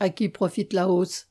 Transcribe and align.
à 0.00 0.08
qui 0.08 0.28
profite 0.28 0.72
la 0.72 0.88
hausse. 0.88 1.28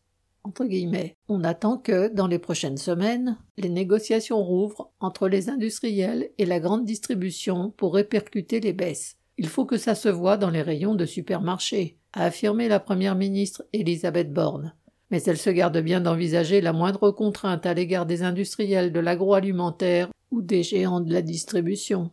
On 1.28 1.44
attend 1.44 1.78
que, 1.78 2.14
dans 2.14 2.28
les 2.28 2.40
prochaines 2.40 2.78
semaines, 2.78 3.38
les 3.58 3.70
négociations 3.70 4.44
rouvrent 4.44 4.92
entre 5.00 5.28
les 5.28 5.50
industriels 5.50 6.32
et 6.38 6.46
la 6.46 6.60
grande 6.60 6.86
distribution 6.86 7.72
pour 7.78 7.94
répercuter 7.94 8.60
les 8.60 8.74
baisses. 8.74 9.18
Il 9.38 9.48
faut 9.48 9.66
que 9.66 9.78
ça 9.78 9.94
se 9.94 10.10
voie 10.10 10.38
dans 10.38 10.50
les 10.50 10.62
rayons 10.62 10.96
de 10.96 11.06
supermarchés, 11.06 11.98
a 12.14 12.26
affirmé 12.26 12.68
la 12.68 12.80
première 12.80 13.16
ministre 13.16 13.64
Elisabeth 13.72 14.34
Borne. 14.34 14.74
Mais 15.12 15.22
elle 15.24 15.38
se 15.38 15.50
garde 15.50 15.78
bien 15.78 16.02
d'envisager 16.02 16.62
la 16.62 16.74
moindre 16.74 17.12
contrainte 17.12 17.66
à 17.66 17.74
l'égard 17.74 18.06
des 18.06 18.24
industriels 18.24 18.92
de 18.92 19.00
l'agroalimentaire 19.00 20.10
ou 20.32 20.42
des 20.42 20.64
géants 20.64 21.02
de 21.02 21.14
la 21.14 21.22
distribution. 21.22 22.12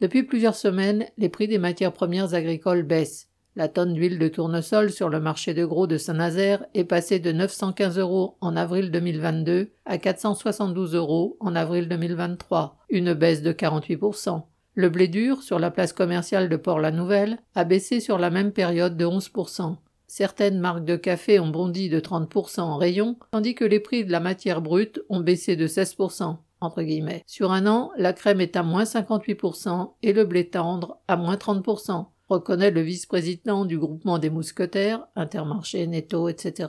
Depuis 0.00 0.22
plusieurs 0.22 0.54
semaines, 0.54 1.06
les 1.18 1.28
prix 1.28 1.48
des 1.48 1.58
matières 1.58 1.92
premières 1.92 2.34
agricoles 2.34 2.84
baissent. 2.84 3.29
La 3.56 3.66
tonne 3.66 3.94
d'huile 3.94 4.20
de 4.20 4.28
tournesol 4.28 4.92
sur 4.92 5.08
le 5.08 5.18
marché 5.18 5.54
de 5.54 5.64
gros 5.64 5.88
de 5.88 5.98
Saint-Nazaire 5.98 6.64
est 6.74 6.84
passée 6.84 7.18
de 7.18 7.32
915 7.32 7.98
euros 7.98 8.36
en 8.40 8.56
avril 8.56 8.92
2022 8.92 9.72
à 9.86 9.98
472 9.98 10.94
euros 10.94 11.36
en 11.40 11.56
avril 11.56 11.88
2023, 11.88 12.78
une 12.90 13.12
baisse 13.12 13.42
de 13.42 13.52
48%. 13.52 14.42
Le 14.74 14.88
blé 14.88 15.08
dur 15.08 15.42
sur 15.42 15.58
la 15.58 15.72
place 15.72 15.92
commerciale 15.92 16.48
de 16.48 16.56
Port-la-Nouvelle 16.56 17.38
a 17.56 17.64
baissé 17.64 17.98
sur 17.98 18.18
la 18.18 18.30
même 18.30 18.52
période 18.52 18.96
de 18.96 19.04
11%. 19.04 19.76
Certaines 20.06 20.60
marques 20.60 20.84
de 20.84 20.94
café 20.94 21.40
ont 21.40 21.48
bondi 21.48 21.88
de 21.88 21.98
30% 21.98 22.60
en 22.60 22.76
rayon, 22.76 23.16
tandis 23.32 23.56
que 23.56 23.64
les 23.64 23.80
prix 23.80 24.04
de 24.04 24.12
la 24.12 24.20
matière 24.20 24.62
brute 24.62 25.00
ont 25.08 25.20
baissé 25.20 25.56
de 25.56 25.66
16%. 25.66 26.36
Entre 26.62 26.82
guillemets. 26.82 27.24
Sur 27.26 27.52
un 27.52 27.66
an, 27.66 27.90
la 27.96 28.12
crème 28.12 28.42
est 28.42 28.54
à 28.54 28.62
moins 28.62 28.84
58% 28.84 29.94
et 30.02 30.12
le 30.12 30.24
blé 30.24 30.50
tendre 30.50 30.98
à 31.08 31.16
moins 31.16 31.36
30% 31.36 32.06
reconnaît 32.30 32.70
le 32.70 32.80
vice-président 32.80 33.64
du 33.64 33.78
groupement 33.78 34.18
des 34.18 34.30
mousquetaires, 34.30 35.06
Intermarché, 35.16 35.86
Netto, 35.86 36.28
etc. 36.28 36.68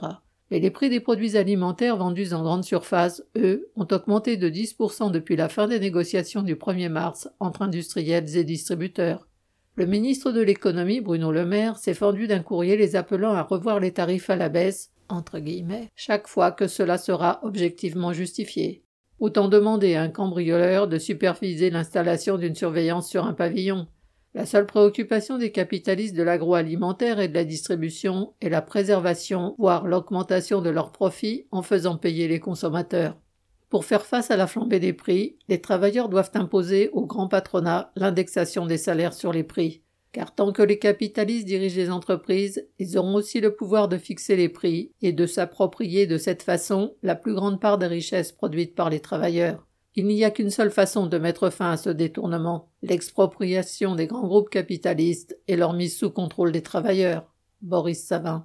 Mais 0.50 0.60
les 0.60 0.72
prix 0.72 0.90
des 0.90 1.00
produits 1.00 1.38
alimentaires 1.38 1.96
vendus 1.96 2.34
en 2.34 2.44
grande 2.44 2.66
surface, 2.66 3.24
eux, 3.38 3.70
ont 3.78 3.88
augmenté 3.90 4.36
de 4.36 4.50
10% 4.50 5.12
depuis 5.12 5.38
la 5.38 5.48
fin 5.48 5.68
des 5.68 5.80
négociations 5.80 6.42
du 6.42 6.56
1er 6.56 6.90
mars 6.90 7.30
entre 7.40 7.62
industriels 7.62 8.36
et 8.36 8.44
distributeurs. 8.44 9.28
Le 9.76 9.86
ministre 9.86 10.34
de 10.34 10.42
l'économie, 10.42 11.00
Bruno 11.00 11.32
Le 11.32 11.46
Maire, 11.46 11.78
s'est 11.78 11.94
fendu 11.94 12.28
d'un 12.28 12.42
courrier 12.42 12.76
les 12.76 12.98
appelant 12.98 13.32
à 13.32 13.44
revoir 13.44 13.80
les 13.80 13.94
tarifs 13.94 14.30
à 14.30 14.36
la 14.36 14.50
baisse, 14.50 14.92
entre 15.08 15.40
guillemets, 15.40 15.90
chaque 15.96 16.28
fois 16.28 16.52
que 16.52 16.68
cela 16.68 16.98
sera 16.98 17.40
objectivement 17.44 18.12
justifié. 18.12 18.84
Autant 19.20 19.48
demander 19.48 19.96
à 19.96 20.02
un 20.02 20.10
cambrioleur 20.10 20.88
de 20.88 20.98
superviser 20.98 21.70
l'installation 21.70 22.38
d'une 22.38 22.56
surveillance 22.56 23.08
sur 23.08 23.26
un 23.26 23.34
pavillon, 23.34 23.88
la 24.34 24.46
seule 24.46 24.66
préoccupation 24.66 25.38
des 25.38 25.52
capitalistes 25.52 26.16
de 26.16 26.24
l'agroalimentaire 26.24 27.20
et 27.20 27.28
de 27.28 27.34
la 27.34 27.44
distribution 27.44 28.34
est 28.40 28.50
la 28.50 28.62
préservation, 28.62 29.56
voire 29.58 29.86
l'augmentation 29.86 30.62
de 30.62 30.70
leurs 30.70 30.94
profits 30.94 31.48
en 31.52 31.62
faisant 31.62 31.98
payer 31.98 32.30
les 32.30 32.40
consommateurs. 32.40 33.18
Pour 33.70 33.84
faire 33.84 34.06
face 34.06 34.32
à 34.32 34.38
la 34.38 34.48
flambée 34.48 34.80
des 34.80 34.94
prix, 34.94 35.38
les 35.50 35.60
travailleurs 35.60 36.10
doivent 36.10 36.32
imposer 36.34 36.90
au 36.94 37.06
grand 37.06 37.28
patronat 37.28 37.92
l'indexation 37.96 38.66
des 38.66 38.78
salaires 38.78 39.14
sur 39.14 39.34
les 39.34 39.44
prix. 39.44 39.82
Car 40.14 40.36
tant 40.36 40.52
que 40.52 40.62
les 40.62 40.78
capitalistes 40.80 41.48
dirigent 41.48 41.78
les 41.78 41.90
entreprises, 41.90 42.68
ils 42.80 42.98
auront 42.98 43.16
aussi 43.16 43.40
le 43.40 43.56
pouvoir 43.56 43.88
de 43.88 43.98
fixer 43.98 44.36
les 44.36 44.50
prix 44.50 44.92
et 45.02 45.14
de 45.14 45.26
s'approprier 45.26 46.06
de 46.06 46.18
cette 46.18 46.44
façon 46.44 46.96
la 47.02 47.16
plus 47.16 47.34
grande 47.34 47.62
part 47.62 47.78
des 47.78 47.88
richesses 47.88 48.34
produites 48.34 48.76
par 48.76 48.90
les 48.90 49.00
travailleurs. 49.00 49.66
Il 49.96 50.08
n'y 50.08 50.24
a 50.24 50.32
qu'une 50.32 50.50
seule 50.50 50.72
façon 50.72 51.08
de 51.08 51.18
mettre 51.18 51.50
fin 51.50 51.72
à 51.72 51.78
ce 51.78 51.90
détournement, 51.90 52.70
l'expropriation 52.82 53.96
des 53.96 54.08
grands 54.08 54.26
groupes 54.26 54.50
capitalistes 54.50 55.38
et 55.48 55.58
leur 55.58 55.74
mise 55.74 55.98
sous 55.98 56.10
contrôle 56.10 56.54
des 56.54 56.64
travailleurs. 56.64 57.26
Boris 57.62 58.02
Savin. 58.02 58.40